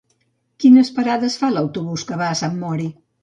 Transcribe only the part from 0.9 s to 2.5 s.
parades fa l'autobús que va a